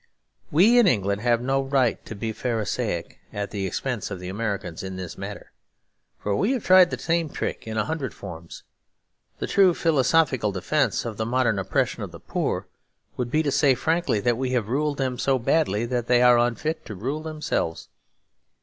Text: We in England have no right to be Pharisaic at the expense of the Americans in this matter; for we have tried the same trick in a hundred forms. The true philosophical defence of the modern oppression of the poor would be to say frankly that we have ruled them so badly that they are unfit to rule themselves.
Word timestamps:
We 0.49 0.79
in 0.79 0.87
England 0.87 1.21
have 1.21 1.43
no 1.43 1.61
right 1.61 2.03
to 2.07 2.15
be 2.15 2.31
Pharisaic 2.33 3.19
at 3.31 3.51
the 3.51 3.67
expense 3.67 4.09
of 4.09 4.19
the 4.19 4.29
Americans 4.29 4.81
in 4.81 4.95
this 4.95 5.15
matter; 5.15 5.51
for 6.17 6.35
we 6.35 6.53
have 6.53 6.63
tried 6.65 6.89
the 6.89 6.97
same 6.97 7.29
trick 7.29 7.67
in 7.67 7.77
a 7.77 7.85
hundred 7.85 8.11
forms. 8.11 8.63
The 9.37 9.45
true 9.45 9.75
philosophical 9.75 10.51
defence 10.51 11.05
of 11.05 11.17
the 11.17 11.25
modern 11.27 11.59
oppression 11.59 12.01
of 12.01 12.09
the 12.11 12.19
poor 12.19 12.65
would 13.15 13.29
be 13.29 13.43
to 13.43 13.51
say 13.51 13.75
frankly 13.75 14.19
that 14.21 14.37
we 14.39 14.49
have 14.53 14.69
ruled 14.69 14.97
them 14.97 15.19
so 15.19 15.37
badly 15.37 15.85
that 15.85 16.07
they 16.07 16.23
are 16.23 16.39
unfit 16.39 16.83
to 16.87 16.95
rule 16.95 17.21
themselves. 17.21 17.87